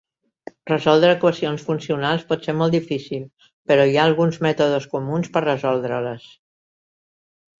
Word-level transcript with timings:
Resoldre 0.69 1.09
equacions 1.15 1.65
funcionals 1.65 2.23
pot 2.31 2.47
ser 2.47 2.55
molt 2.61 2.77
difícil 2.77 3.27
però 3.71 3.85
hi 3.91 3.99
ha 3.99 4.07
alguns 4.11 4.39
mètodes 4.47 4.89
comuns 4.97 5.31
per 5.37 5.45
resoldre-les. 5.47 6.25